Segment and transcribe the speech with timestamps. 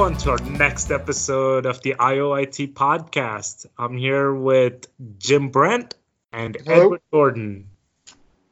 [0.00, 3.66] Welcome, everyone, to our next episode of the IOIT podcast.
[3.76, 4.86] I'm here with
[5.18, 5.94] Jim Brent
[6.32, 6.84] and Hello.
[6.84, 7.68] Edward Gordon.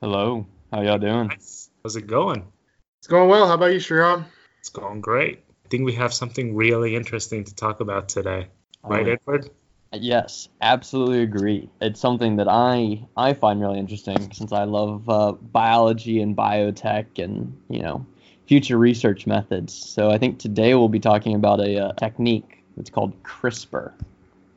[0.03, 0.47] Hello.
[0.71, 1.29] How y'all doing?
[1.29, 1.71] Nice.
[1.83, 2.45] How's it going?
[2.99, 3.47] It's going well.
[3.49, 4.27] How about you, Sriram?
[4.59, 5.43] It's going great.
[5.65, 8.49] I think we have something really interesting to talk about today.
[8.85, 9.51] Right, Oh, Edward?
[9.95, 11.71] Yes, absolutely agree.
[11.81, 17.19] It's something that I I find really interesting since I love uh, biology and biotech
[17.25, 18.05] and you know
[18.49, 19.75] future research methods.
[19.75, 23.93] So I think today we'll be talking about a uh, technique that's called CRISPR.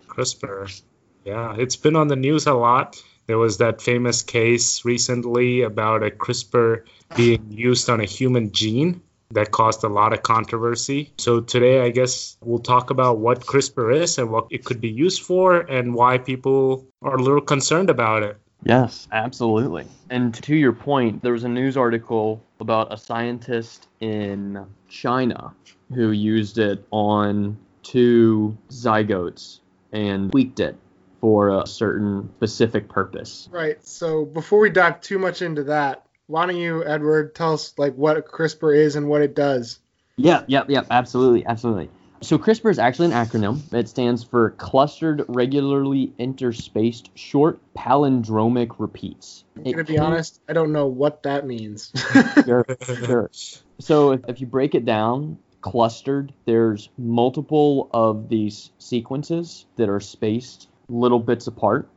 [0.08, 0.82] CRISPR.
[1.26, 3.02] Yeah, it's been on the news a lot.
[3.28, 9.02] There was that famous case recently about a CRISPR being used on a human gene
[9.32, 11.14] that caused a lot of controversy.
[11.18, 14.90] So today, I guess we'll talk about what CRISPR is and what it could be
[14.90, 18.38] used for and why people are a little concerned about it.
[18.64, 19.86] Yes, absolutely.
[20.10, 25.54] And to your point, there was a news article about a scientist in China
[25.94, 29.60] who used it on two zygotes
[29.92, 30.78] and tweaked it
[31.20, 33.50] for a certain specific purpose.
[33.52, 33.86] Right.
[33.86, 37.96] So before we dive too much into that, why don't you, Edward, tell us like
[37.96, 39.80] what CRISPR is and what it does?
[40.16, 41.90] Yeah, yeah, yeah, absolutely, absolutely.
[42.24, 43.74] So CRISPR is actually an acronym.
[43.74, 49.44] It stands for Clustered Regularly Interspaced Short Palindromic Repeats.
[49.58, 51.92] I'm gonna be can- honest, I don't know what that means.
[52.46, 53.32] Sure, sure.
[53.80, 60.00] So if, if you break it down, clustered, there's multiple of these sequences that are
[60.00, 61.90] spaced little bits apart.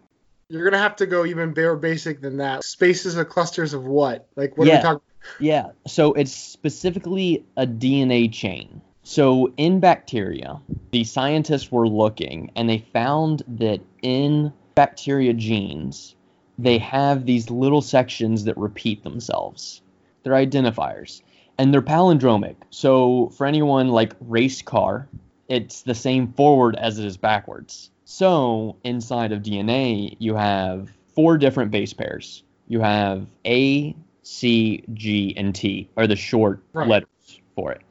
[0.48, 2.64] You're gonna have to go even bare basic than that.
[2.64, 4.27] Spaces of clusters of what?
[4.36, 4.77] Like what are Yeah.
[4.78, 5.00] we talking?
[5.38, 8.81] Yeah, so it's specifically a DNA chain.
[9.05, 10.60] So in bacteria,
[10.92, 16.16] the scientists were looking and they found that in bacteria genes,
[16.58, 19.82] they have these little sections that repeat themselves.
[20.22, 21.20] They're identifiers
[21.59, 22.56] and they're palindromic.
[22.70, 25.06] So for anyone like race car,
[25.48, 27.91] it's the same forward as it is backwards.
[28.06, 32.43] So inside of DNA, you have four different base pairs.
[32.69, 36.88] You have A, C, G, and T are the short Right.
[36.88, 37.82] letters for it.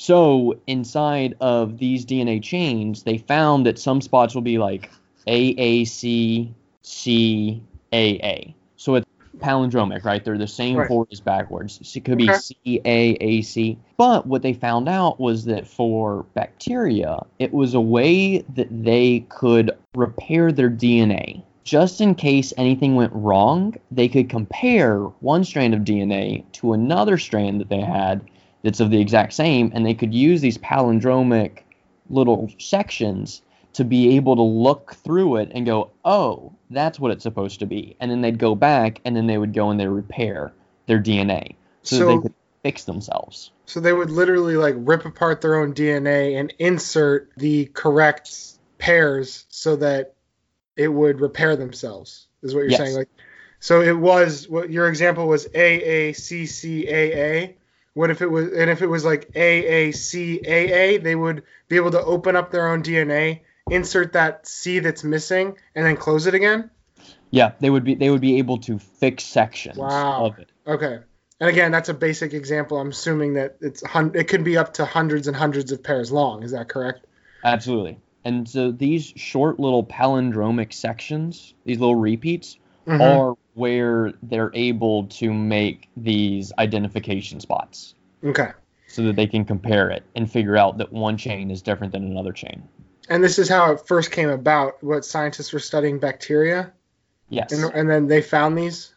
[0.00, 4.90] So inside of these DNA chains, they found that some spots will be like
[5.26, 7.62] AAC, C,
[8.76, 9.06] So it's
[9.40, 10.24] palindromic, right?
[10.24, 10.88] They're the same Right.
[10.88, 11.80] forward as backwards.
[11.86, 12.38] So it could be Okay.
[12.38, 13.76] C, A, A, C.
[13.98, 19.26] But what they found out was that for bacteria, it was a way that they
[19.28, 21.42] could repair their DNA.
[21.64, 27.18] Just in case anything went wrong, they could compare one strand of DNA to another
[27.18, 28.22] strand that they had
[28.62, 31.60] that's of the exact same, and they could use these palindromic
[32.08, 37.22] little sections to be able to look through it and go, oh, that's what it's
[37.22, 37.96] supposed to be.
[38.00, 40.52] And then they'd go back and then they would go and they repair
[40.86, 42.34] their DNA so, that they could
[42.64, 43.52] fix themselves.
[43.66, 49.46] so they would literally like rip apart their own DNA and insert the correct pairs
[49.48, 50.14] so that
[50.76, 52.26] it would repair themselves.
[52.42, 52.78] Is what you're Yes.
[52.78, 52.94] saying?
[52.96, 53.08] Like,
[53.60, 55.46] so it was what your example was
[56.40, 57.54] AACCAA.
[57.94, 62.02] What if it was and if it was like AACAA, they would be able to
[62.02, 66.70] open up their own DNA, insert that C that's missing, and then close it again.
[67.30, 70.26] Yeah, they would be they would be able to fix sections Wow.
[70.26, 70.50] of it.
[70.66, 70.98] Okay.
[71.40, 72.78] And again, that's a basic example.
[72.78, 76.12] I'm assuming that it's hun- it could be up to hundreds and hundreds of pairs
[76.12, 76.42] long.
[76.42, 77.06] Is that correct?
[77.42, 77.98] Absolutely.
[78.24, 83.00] And so these short little palindromic sections, these little repeats, Mhm.
[83.00, 87.94] are where they're able to make these identification spots
[88.24, 88.48] Okay.
[88.88, 92.04] so that they can compare it and figure out that one chain is different than
[92.04, 92.62] another chain.
[93.10, 94.82] And this is how it first came about.
[94.82, 96.72] What scientists were studying bacteria,
[97.28, 97.52] Yes.
[97.52, 98.94] and, and then they found these.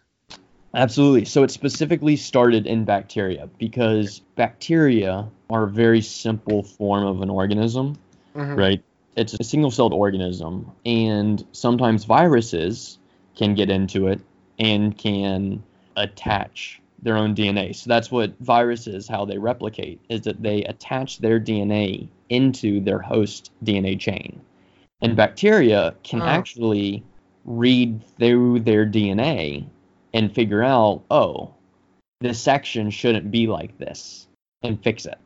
[0.73, 1.25] Absolutely.
[1.25, 7.29] So it specifically started in bacteria because bacteria are a very simple form of an
[7.29, 7.97] organism,
[8.33, 8.57] Mhm.
[8.57, 8.83] right?
[9.17, 12.97] It's a single celled organism, and sometimes viruses
[13.35, 14.21] can get into it
[14.59, 15.63] and can
[15.97, 17.75] attach their own DNA.
[17.75, 22.99] So that's what viruses, how they replicate, is that they attach their DNA into their
[22.99, 24.39] host DNA chain.
[25.01, 26.25] And bacteria can Oh.
[26.25, 27.03] actually
[27.45, 29.65] read through their DNA
[30.13, 31.53] and figure out, oh,
[32.21, 34.27] this section shouldn't be like this
[34.61, 35.17] and fix it.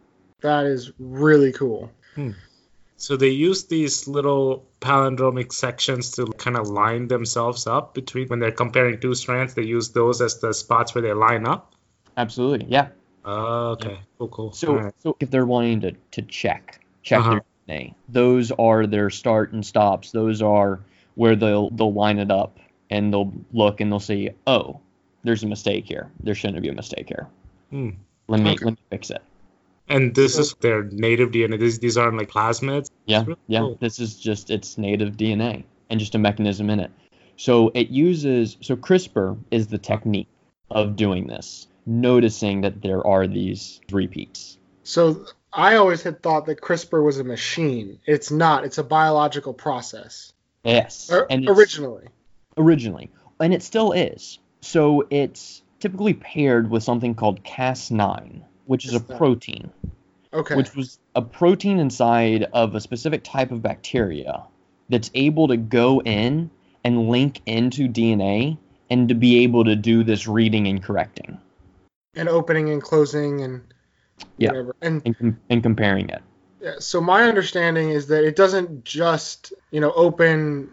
[0.41, 1.91] That is really cool.
[2.15, 2.31] Hmm.
[2.99, 8.39] So they use these little palindromic sections to kind of line themselves up between when
[8.39, 9.53] they're comparing two strands.
[9.53, 11.75] They use those as the spots where they line up.
[12.17, 12.65] Absolutely.
[12.69, 12.89] Yeah.
[13.23, 14.51] Oh, okay, cool, cool.
[14.53, 14.94] So, Alright.
[14.99, 17.39] so if they're wanting to, to check check Uh-huh.
[17.67, 20.11] their DNA, those are their start and stops.
[20.11, 20.79] Those are
[21.15, 22.57] where they'll they'll line it up
[22.89, 24.79] and they'll look and they'll see, oh,
[25.23, 26.09] there's a mistake here.
[26.21, 27.27] There shouldn't be a mistake here.
[27.69, 27.89] Hmm.
[28.27, 28.65] Let me Okay.
[28.65, 29.21] let me fix it.
[29.89, 31.60] And this is their native DNA.
[31.60, 32.89] These, these aren't like plasmids.
[33.06, 33.60] Yeah, really yeah.
[33.60, 33.78] cool.
[33.80, 36.92] This is just its native DNA and just a mechanism in it.
[37.38, 40.28] So it uses so CRISPR is the technique
[40.69, 44.57] of doing this, noticing that there are these repeats.
[44.84, 48.00] So I always had thought that CRISPR was a machine.
[48.06, 48.66] It's not.
[48.66, 50.34] It's a biological process.
[50.63, 52.07] Yes, Or- and originally.
[52.57, 54.39] originally, and it still is.
[54.62, 59.71] So it's typically paired with something called Cas9, which is a protein.
[60.33, 60.55] Okay.
[60.55, 64.43] which was a protein inside of a specific type of bacteria
[64.89, 66.51] that's able to go in
[66.83, 68.57] and link into DNA
[68.89, 71.39] and to be able to do this reading and correcting
[72.15, 73.61] and opening and closing and
[74.37, 74.49] Yeah.
[74.49, 74.75] whatever.
[74.81, 76.21] And and, com- and comparing it.
[76.61, 80.69] yeah, so my understanding is that it doesn't just you know open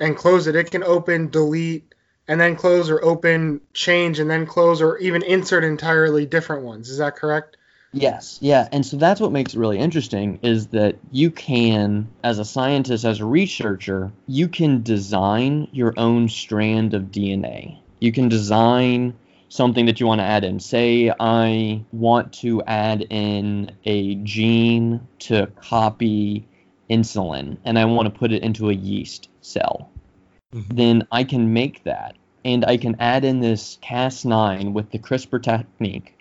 [0.00, 0.54] and close it.
[0.54, 1.94] It can open, delete,
[2.28, 6.88] and then close, or open, change, and then close, or even insert entirely different ones.
[6.90, 7.56] Is that correct?
[7.92, 12.38] Yes, yeah, and so that's what makes it really interesting is that you can, as
[12.38, 17.78] a scientist, as a researcher, you can design your own strand of DNA.
[17.98, 19.14] You can design
[19.48, 20.60] something that you want to add in.
[20.60, 26.46] Say I want to add in a gene to copy
[26.90, 29.90] insulin and I want to put it into a yeast cell.
[30.54, 30.76] Mhm.
[30.76, 35.42] Then I can make that and I can add in this Cas9 with the CRISPR
[35.42, 36.14] technique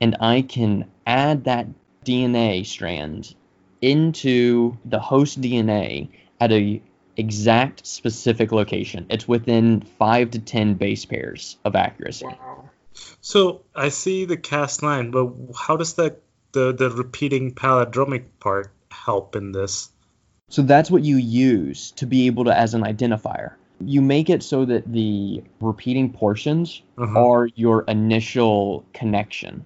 [0.00, 1.66] and I can add that
[2.04, 3.34] DNA strand
[3.80, 6.08] into the host DNA
[6.40, 6.82] at a
[7.16, 9.06] exact specific location.
[9.10, 12.26] It's within 5 to 10 base pairs of accuracy.
[12.26, 12.70] Wow.
[13.20, 19.36] So I see the Cas9, but how does that the the repeating palindromic part help
[19.36, 19.90] in this?
[20.48, 23.54] So that's what you use to be able to as an identifier.
[23.80, 27.18] You make it so that the repeating portions Uh-huh.
[27.26, 29.64] are your initial connection.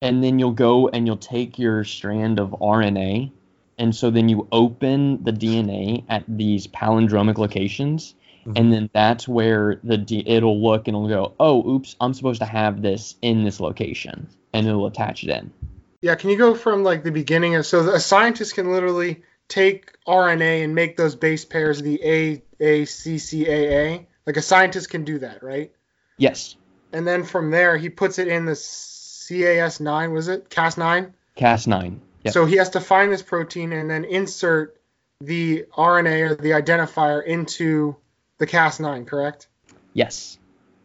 [0.00, 3.32] And then you'll go and you'll take your strand of RNA.
[3.78, 8.14] And so then you open the DNA at these palindromic locations.
[8.56, 12.40] And then that's where the D- it'll look and it'll go, oh, oops, I'm supposed
[12.40, 14.26] to have this in this location.
[14.54, 15.52] And it'll attach it in.
[16.00, 19.92] Yeah, can you go from like the beginning of so a scientist can literally take
[20.06, 24.06] RNA and make those base pairs the A A C C A A.
[24.26, 25.72] Like a scientist can do that, right?
[26.18, 26.56] Yes,
[26.92, 30.50] And then from there he puts it in the CAS9, was it?
[30.50, 31.12] Cas9?
[31.36, 31.98] Cas9.
[32.24, 32.34] Yep.
[32.34, 34.80] So he has to find this protein and then insert
[35.20, 37.96] the RNA or the identifier into
[38.38, 39.48] the Cas9, correct?
[39.92, 40.38] yes.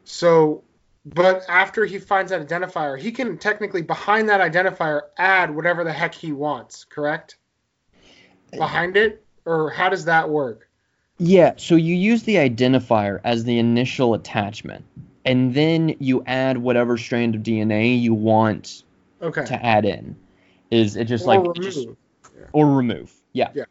[0.05, 0.63] So,
[1.05, 5.93] but after he finds that identifier, he can technically behind that identifier add whatever the
[5.93, 7.37] heck he wants, correct?
[8.57, 10.69] Behind it, or how does that work?
[11.19, 14.83] Yeah, so you use the identifier as the initial attachment,
[15.25, 18.83] and then you add whatever strand of DNA you want
[19.21, 19.45] Okay.
[19.45, 20.15] to add in.
[20.71, 21.55] Is it just or like remove.
[21.55, 21.87] just-
[22.51, 23.13] or remove?
[23.31, 23.51] Yeah.
[23.53, 23.65] Yeah.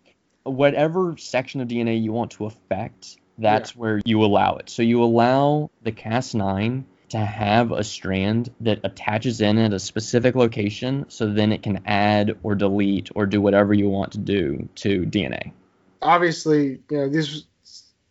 [0.44, 4.70] Whatever section of DNA you want to affect, that's where you allow it.
[4.70, 10.34] So you allow the Cas9 to have a strand that attaches in at a specific
[10.34, 14.68] location, so then it can add or delete or do whatever you want to do
[14.76, 15.52] to DNA.
[16.02, 17.44] Obviously, you know this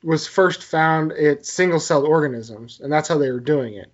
[0.03, 3.91] was first found at single-celled organisms, and that's how they were doing it.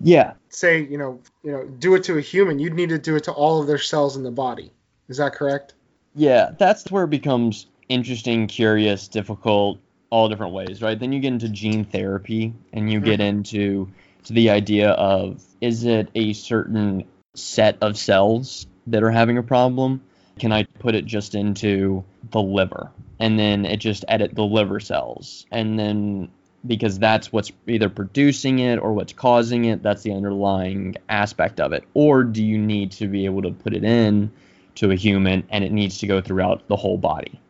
[0.00, 3.14] Yeah, Say, you know, you know, do it to a human, you'd need to do
[3.16, 4.72] it to all of their cells in the body.
[5.08, 5.74] Is that correct?
[6.14, 9.78] Yeah, that's where it becomes interesting, curious, difficult,
[10.10, 10.98] all different ways, right?
[10.98, 13.28] Then you get into gene therapy and you get mm-hmm.
[13.28, 13.88] into
[14.24, 19.42] to the idea of is it a certain set of cells that are having a
[19.42, 20.02] problem?
[20.38, 24.80] Can I put it just into the liver and then it just edit the liver
[24.80, 26.30] cells and then
[26.64, 31.72] because that's what's either producing it or what's causing it, that's the underlying aspect of
[31.72, 31.82] it.
[31.92, 34.30] Or do you need to be able to put it in
[34.76, 37.40] to a human and it needs to go throughout the whole body.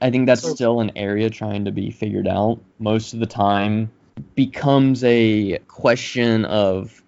[0.00, 2.60] I think that's still an area trying to be figured out.
[2.78, 3.90] Most of the time
[4.34, 7.02] becomes a question of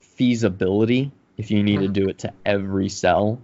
[0.00, 1.92] feasibility if you need to Mhm.
[1.92, 3.40] do it to every cell,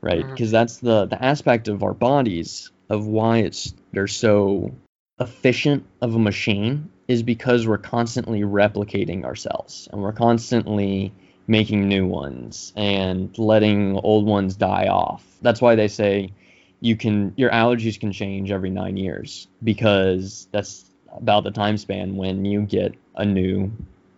[0.00, 0.26] right?
[0.26, 4.72] Because that's the the aspect of our bodies of why it's they're so
[5.20, 11.12] efficient of a machine is because we're constantly replicating ourselves and we're constantly
[11.46, 15.24] making new ones and letting old ones die off.
[15.42, 16.32] That's why they say
[16.80, 22.16] you can your allergies can change every 9 years because that's about the time span
[22.16, 23.72] when you get a new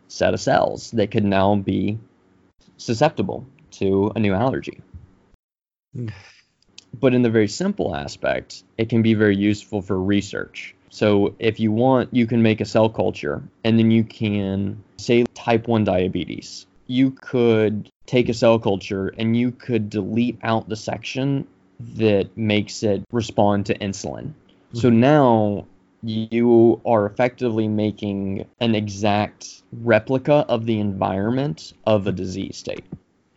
[0.09, 1.99] set of cells that could now be
[2.77, 4.81] susceptible to a new allergy.
[5.95, 6.09] Hmm.
[6.93, 10.75] But in the very simple aspect, it can be very useful for research.
[10.91, 15.25] So if you want, you can make a cell culture and then you can say
[15.35, 16.67] type 1 diabetes.
[16.91, 21.47] you could take a cell culture and you could delete out the section
[21.79, 24.33] that makes it respond to insulin.
[24.73, 25.67] So now
[26.03, 32.85] you are effectively making an exact replica of the environment of a disease state.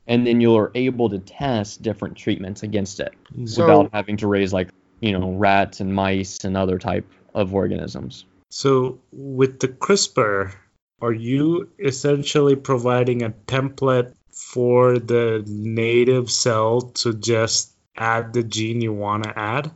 [0.07, 3.13] And then you're able to test different treatments against it
[3.45, 7.53] So- without having to raise like, you know, rats and mice and other type of
[7.53, 8.25] organisms.
[8.49, 10.53] So with the CRISPR,
[11.01, 18.81] are you essentially providing a template for the native cell to just add the gene
[18.81, 19.71] you want to add?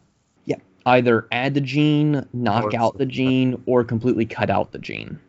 [0.87, 5.19] Either add the gene, knock Or- out the gene, or completely cut out the gene.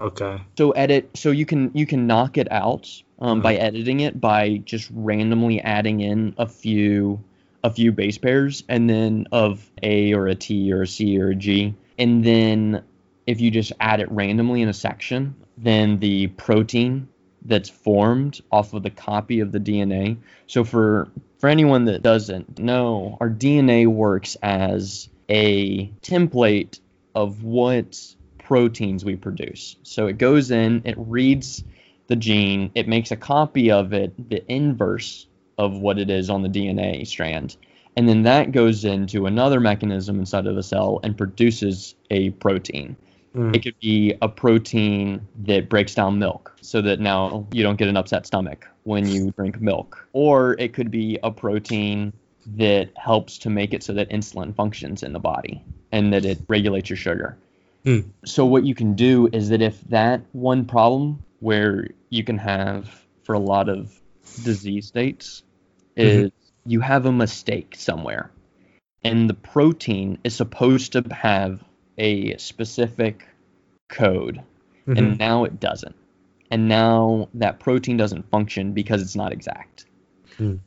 [0.00, 0.40] Okay.
[0.56, 2.88] so edit so you can you can knock it out
[3.18, 7.22] um, by editing it by just randomly adding in a few
[7.62, 11.28] a few base pairs and then of a or a t or a c or
[11.28, 12.82] a g and then
[13.26, 17.06] if you just add it randomly in a section then the protein
[17.44, 21.08] that's formed off of the copy of the dna so for
[21.40, 26.78] for anyone that doesn't know our dna works as a template
[27.14, 29.76] of what proteins we produce.
[29.84, 31.62] So it goes in, it reads
[32.08, 36.42] the gene, it makes a copy of it, the inverse of what it is on
[36.42, 37.56] the DNA strand.
[37.96, 42.96] And then that goes into another mechanism inside of the cell and produces a protein.
[43.34, 43.54] Mm.
[43.54, 47.88] It could be a protein that breaks down milk so that now you don't get
[47.88, 50.06] an upset stomach when you drink milk.
[50.12, 52.12] Or it could be a protein
[52.56, 56.38] that helps to make it so that insulin functions in the body and that it
[56.48, 57.36] regulates your sugar.
[57.84, 58.00] Hmm.
[58.24, 63.04] So what you can do is that if that one problem where you can have
[63.22, 63.92] for a lot of
[64.42, 65.42] disease states
[65.96, 66.30] is
[66.66, 68.30] you have a mistake somewhere
[69.02, 71.62] and the protein is supposed to have
[72.00, 73.26] a specific
[73.88, 74.40] code
[74.86, 74.98] Mhm.
[74.98, 75.94] and now it doesn't.
[76.50, 79.84] And now that protein doesn't function because it's not exact.
[80.38, 80.60] And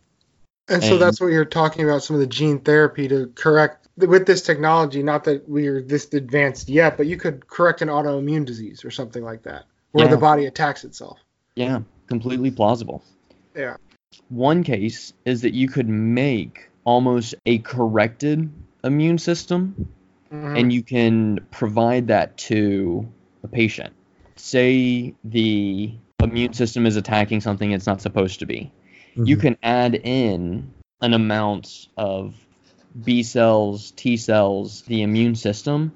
[0.82, 4.42] so that's what you're talking about some of the gene therapy to correct with this
[4.44, 5.04] technology.
[5.04, 9.24] Not that we're this advanced yet, but you could correct an autoimmune disease or something
[9.24, 10.12] like that, where Yeah.
[10.12, 11.20] the body attacks itself.
[11.56, 13.04] Yeah, completely plausible.
[13.56, 13.76] Yeah.
[14.30, 18.50] One case is that you could make almost a corrected
[18.84, 19.90] immune system
[20.34, 20.60] Mhm.
[20.60, 23.08] and you can provide that to
[23.44, 23.94] a patient.
[24.36, 28.72] Say the immune system is attacking something it's not supposed to be.
[29.16, 29.42] You Mhm.
[29.42, 32.34] can add in an amount of
[33.04, 35.92] B cells, T cells, the immune system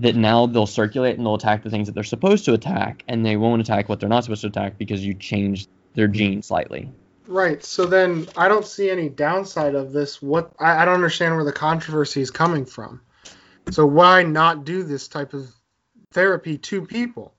[0.00, 3.24] that now they'll circulate and they'll attack the things that they're supposed to attack and
[3.24, 6.90] they won't attack what they're not supposed to attack because you changed their gene slightly.
[7.26, 7.62] Right.
[7.64, 10.20] So then I don't see any downside of this.
[10.20, 13.00] What I, I don't understand where the controversy is coming from.
[13.70, 15.48] So why not do this type of
[16.12, 17.34] therapy to people?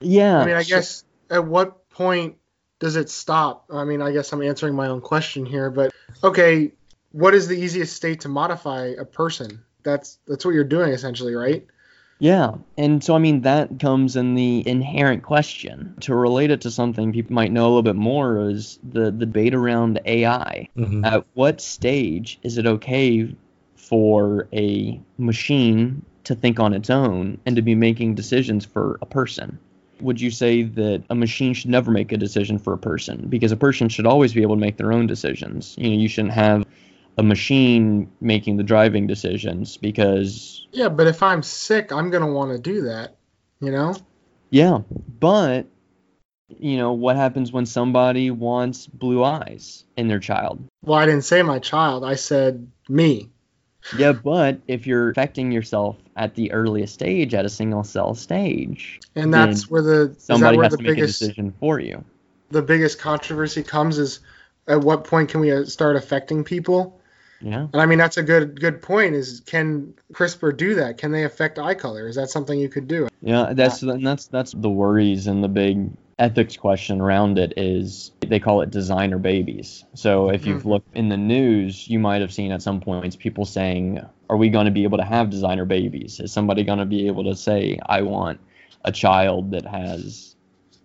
[0.00, 0.38] Yeah.
[0.40, 2.36] I mean, I so- guess at what point
[2.78, 3.66] does it stop?
[3.72, 6.72] I mean, I guess I'm answering my own question here, but okay,
[7.12, 9.62] what is the easiest state to modify a person?
[9.82, 11.66] That's that's what you're doing essentially, right?
[12.18, 15.94] Yeah, and so I mean that comes in the inherent question.
[16.02, 19.12] To relate it to something people might know a little bit more is the, the
[19.12, 20.68] debate around AI.
[20.76, 21.04] Mhm.
[21.04, 23.34] At what stage is it okay
[23.88, 29.06] for a machine to think on its own and to be making decisions for a
[29.06, 29.58] person?
[30.00, 33.26] Would you say that a machine should never make a decision for a person?
[33.28, 35.74] Because a person should always be able to make their own decisions.
[35.78, 36.66] You know, you shouldn't have
[37.16, 42.52] a machine making the driving decisions because Yeah, but if I'm sick, I'm gonna want
[42.52, 43.16] to do that.
[43.60, 43.94] You know?
[44.50, 44.80] Yeah,
[45.20, 45.66] but
[46.48, 50.64] you know what happens when somebody wants blue eyes in their child?
[50.84, 52.04] Well, I didn't say my child.
[52.04, 53.30] I said me.
[53.98, 59.00] Yeah, but if you're affecting yourself at the earliest stage, at a single cell stage,
[59.14, 62.04] And that's where the somebody where has the to make biggest a decision for you.
[62.50, 64.20] the biggest controversy comes is
[64.68, 67.00] at what point can we uh, start affecting people?
[67.40, 67.66] Yeah.
[67.72, 69.14] And I mean that's a good good point.
[69.14, 70.96] Is can CRISPR do that?
[70.96, 72.08] Can they affect eye color?
[72.08, 73.08] Is that something you could do?
[73.20, 78.38] Yeah, that's that's that's the worries and the big ethics question around it is they
[78.40, 79.84] call it designer babies.
[79.94, 83.44] So if you've looked in the news, you might have seen at some points people
[83.44, 86.20] saying, "Are we going to be able to have designer babies?
[86.20, 88.40] Is somebody going to be able to say, I want
[88.84, 90.36] a child that has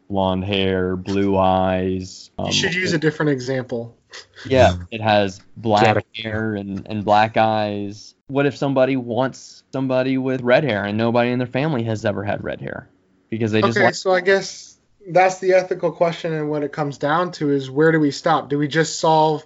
[0.09, 3.95] blonde hair, blue eyes?" You um, should use a different example.
[4.47, 8.15] yeah, it has black Gotta- hair and, and black eyes.
[8.27, 12.23] What if somebody wants somebody with red hair and nobody in their family has ever
[12.23, 12.89] had red hair?
[13.29, 16.71] Because they just Okay, like so I guess that's the ethical question, and what it
[16.71, 18.49] comes down to is where do we stop?
[18.49, 19.45] Do we just solve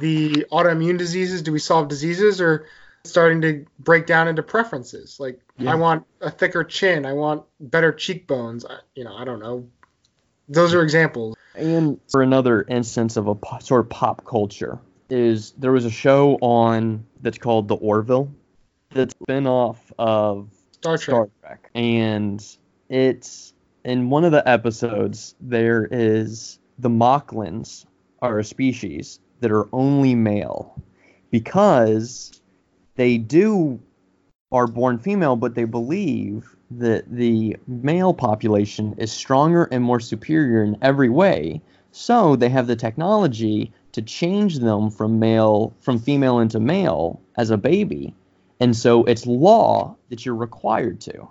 [0.00, 1.42] the autoimmune diseases?
[1.42, 2.66] Do we solve diseases, or
[3.04, 5.18] starting to break down into preferences?
[5.20, 5.72] Like, Yeah.
[5.72, 7.06] I want a thicker chin.
[7.06, 8.64] I want better cheekbones.
[8.64, 9.68] I, you know, I don't know.
[10.48, 11.36] those are examples.
[11.54, 14.78] And for another instance of a po- sort of pop culture,
[15.08, 18.30] is there was a show on that's called The Orville,
[18.90, 21.02] that's spin off of Star Trek.
[21.02, 22.44] Star Trek, and
[22.90, 23.53] it's
[23.84, 27.86] in one of the episodes there is the Moclans
[28.22, 30.82] are a species that are only male
[31.30, 32.40] because
[32.96, 33.80] they do
[34.52, 40.62] are born female, but they believe that the male population is stronger and more superior
[40.62, 41.60] in every way.
[41.92, 47.50] So they have the technology to change them from male from female into male as
[47.50, 48.14] a baby.
[48.60, 51.28] And so it's law that you're required to.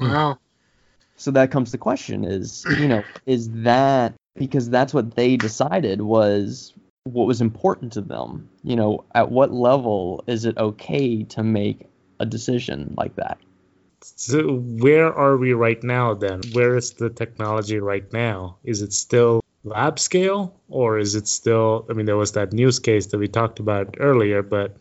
[0.00, 0.38] Wow.
[1.16, 6.02] So that comes the question is, you know, is that because that's what they decided
[6.02, 6.72] was
[7.04, 8.48] what was important to them?
[8.62, 11.86] You know, at what level is it okay to make
[12.18, 13.38] a decision like that?
[14.02, 16.42] So where are we right now then?
[16.52, 18.58] Where is the technology right now?
[18.64, 22.78] Is it still lab scale or is it still I mean there was that news
[22.78, 24.76] case that we talked about earlier, but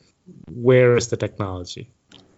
[0.51, 1.89] where is the technology?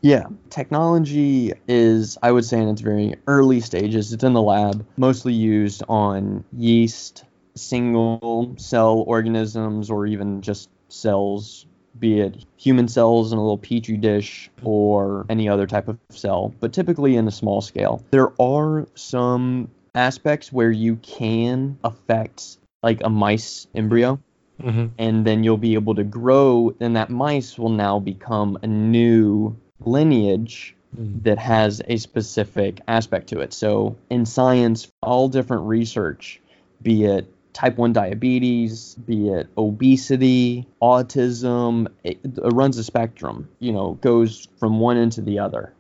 [0.06, 4.14] Yeah, technology is, I would say, in its very early stages.
[4.14, 7.24] It's in the lab, mostly used on yeast,
[7.56, 11.66] single cell organisms, or even just cells,
[11.98, 16.54] be it human cells in a little petri dish or any other type of cell,
[16.60, 18.06] but typically in a small scale.
[18.12, 24.20] There are some aspects where you can affect like a mice embryo
[24.62, 24.86] Mm-hmm.
[24.98, 29.54] and then you'll be able to grow and that mice will now become a new
[29.80, 36.40] lineage that has a specific aspect to it so in science all different research
[36.82, 43.72] be it type 1 diabetes be it obesity autism it, it runs a spectrum you
[43.74, 45.74] know goes from one end to the other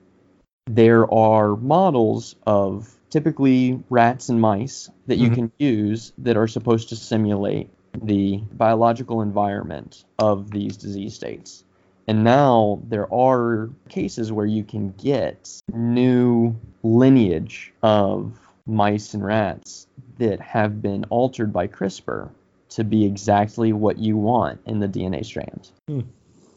[0.68, 5.36] there are models of typically rats and mice that you Mhm.
[5.36, 7.70] can use that are supposed to simulate
[8.02, 11.64] the biological environment of these disease states.
[12.08, 19.88] And now there are cases where you can get new lineage of mice and rats
[20.18, 22.30] that have been altered by CRISPR
[22.70, 25.70] to be exactly what you want in the DNA strand.
[25.88, 26.06] And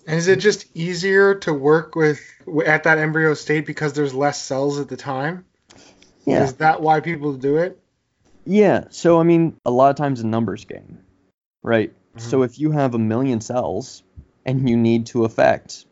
[0.07, 2.21] is it just easier to work with
[2.65, 5.45] at that embryo state because there's less cells at the time?
[6.25, 6.45] Yeah.
[6.45, 7.79] Is that why people do it?
[8.45, 10.99] Yeah, so I mean, a lot of times a numbers game,
[11.63, 11.93] right?
[12.17, 12.21] Mhm.
[12.21, 14.03] So if you have a million cells
[14.49, 15.85] and you need to affect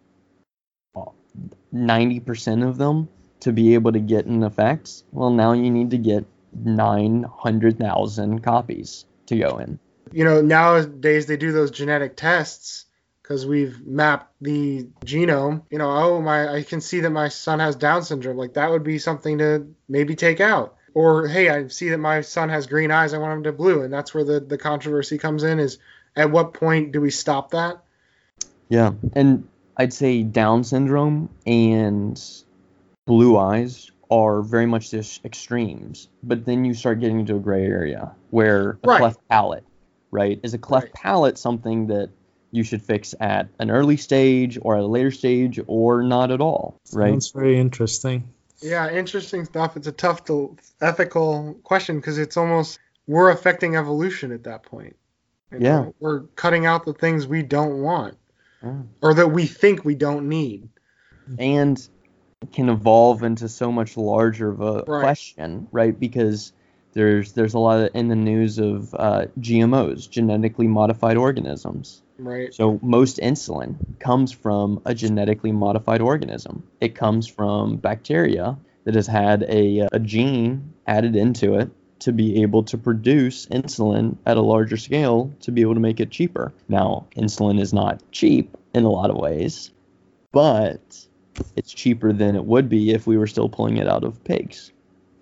[1.74, 3.08] 90% of them
[3.40, 6.24] to be able to get an effect, well, now you need to get
[6.64, 9.78] 900,000 copies to go in.
[10.10, 12.86] You know, nowadays they do those genetic tests
[13.20, 15.64] because we've mapped the genome.
[15.70, 18.38] You know, oh my, I can see that my son has Down syndrome.
[18.38, 20.76] Like that would be something to maybe take out.
[20.94, 23.12] Or hey, I see that my son has green eyes.
[23.12, 25.58] I want him to blue, and that's where the the controversy comes in.
[25.58, 25.76] Is
[26.14, 27.82] at what point do we stop that?
[28.68, 32.20] Yeah, and I'd say Down syndrome and
[33.06, 36.08] blue eyes are very much just extremes.
[36.22, 38.98] But then you start getting into a gray area where a Right.
[38.98, 39.64] cleft palate,
[40.10, 40.40] right?
[40.42, 40.94] Is a cleft Right.
[40.94, 42.10] palate something that
[42.52, 46.40] you should fix at an early stage or at a later stage or not at
[46.40, 47.10] all, right?
[47.10, 48.24] Sounds very interesting.
[48.62, 49.76] Yeah, interesting stuff.
[49.76, 54.96] It's a tough to, ethical question because it's almost we're affecting evolution at that point.
[55.52, 55.76] You Yeah.
[55.80, 58.16] know, we're cutting out the things we don't want
[58.66, 58.82] Yeah.
[59.02, 60.68] or that we think we don't need.
[61.38, 61.88] and
[62.52, 65.00] can evolve into so much larger of a Right.
[65.00, 65.98] question, right?
[65.98, 66.52] Because
[66.92, 72.02] there's there's a lot of, in the news of uh, GMOs, genetically modified organisms.
[72.18, 72.52] Right.
[72.54, 76.62] So most insulin comes from a genetically modified organism.
[76.80, 82.42] It comes from bacteria that has had a, a gene added into it to be
[82.42, 86.52] able to produce insulin at a larger scale to be able to make it cheaper.
[86.68, 89.70] Now, insulin is not cheap in a lot of ways,
[90.32, 91.06] but
[91.56, 94.72] it's cheaper than it would be if we were still pulling it out of pigs.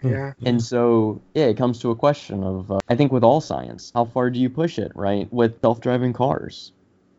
[0.02, 0.34] Yeah.
[0.44, 3.90] And so, yeah, it comes to a question of, uh, I think with all science,
[3.94, 5.32] how far do you push it, right?
[5.32, 6.72] With self driving cars,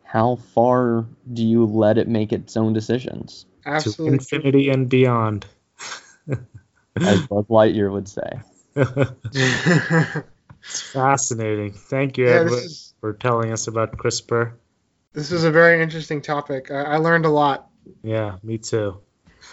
[0.04, 3.46] how far do you let it make its own decisions?
[3.66, 4.18] Absolutely.
[4.18, 5.46] To infinity and beyond.
[6.30, 8.40] As Buzz Lightyear would say.
[8.76, 10.24] It's
[10.92, 11.74] fascinating.
[11.74, 14.54] Thank you, yeah, Edward, is for telling us about CRISPR.
[15.14, 16.72] this is a very interesting topic.
[16.72, 17.70] I, I learned a lot.
[18.04, 19.00] Yeah, me too.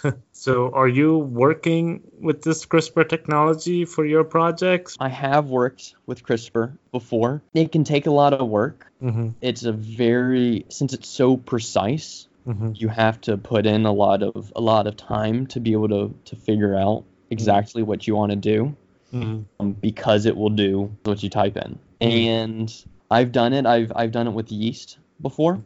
[0.33, 4.97] so, are you working with this CRISPR technology for your projects?
[4.99, 7.43] I have worked with CRISPR before.
[7.55, 8.87] It can take a lot of work.
[9.03, 9.31] Mm-hmm.
[9.41, 12.73] It's a very, since it's so precise, Mm-hmm.
[12.75, 15.89] you have to put in a lot of a lot of time to be able
[15.91, 18.77] to to figure out exactly what you want to do
[19.13, 19.45] Mhm.
[19.61, 21.79] um, because it will do what you type in.
[22.01, 22.73] And
[23.11, 23.67] I've done it.
[23.67, 25.63] I've I've done it with yeast before,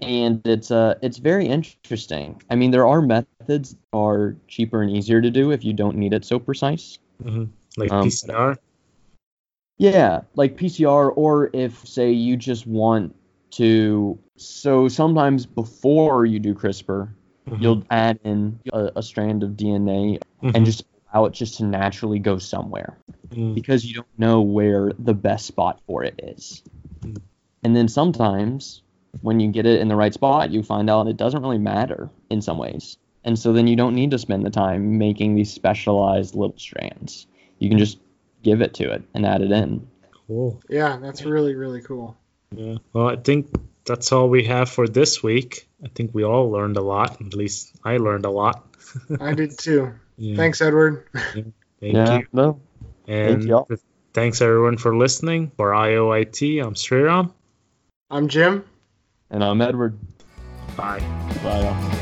[0.00, 2.40] and it's uh it's very interesting.
[2.50, 5.96] I mean, there are methods that are cheaper and easier to do if you don't
[5.96, 6.98] need it so precise.
[7.24, 7.48] Mhm.
[7.76, 8.58] Like Um, PCR.
[9.78, 13.14] Yeah, like PCR, or if say you just want
[13.52, 14.18] to.
[14.36, 17.08] So sometimes before you do CRISPR,
[17.48, 17.60] Mhm.
[17.60, 20.52] you'll add in a, a strand of DNA Mhm.
[20.54, 22.96] and just allow it just to naturally go somewhere.
[23.34, 23.54] Mhm.
[23.54, 26.62] because you don't know where the best spot for it is.
[27.00, 27.16] Mm.
[27.62, 28.82] And then sometimes
[29.22, 32.10] when you get it in the right spot, you find out it doesn't really matter
[32.28, 32.98] in some ways.
[33.24, 37.26] And so then you don't need to spend the time making these specialized little strands.
[37.58, 37.98] You can just
[38.42, 39.86] give it to it and add it in.
[40.26, 40.60] Cool.
[40.68, 42.16] Yeah, that's really really cool.
[42.54, 42.76] Yeah.
[42.92, 43.48] Well, I think
[43.84, 45.68] that's all we have for this week.
[45.84, 47.20] I think we all learned a lot.
[47.20, 48.66] At least I learned a lot.
[49.20, 49.94] I did too.
[50.18, 50.36] Yeah.
[50.36, 51.08] Thanks, Edward.
[51.14, 52.18] Thank yeah.
[52.18, 52.26] you.
[52.32, 52.60] No.
[53.08, 53.66] And y'all.
[54.12, 55.50] thanks everyone for listening.
[55.56, 57.32] For IOIT, I'm Sriram.
[58.10, 58.64] I'm Jim.
[59.30, 59.98] And I'm Edward.
[60.76, 61.00] Bye.
[61.42, 61.62] Bye.
[61.62, 62.01] y'all.